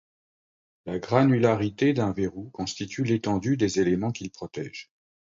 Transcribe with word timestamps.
La 0.87 0.97
granularité 0.97 1.93
d'un 1.93 2.11
verrou 2.11 2.49
constitue 2.49 3.03
l'étendue 3.03 3.55
des 3.55 3.79
éléments 3.79 4.11
qu'il 4.11 4.31
protège. 4.31 4.89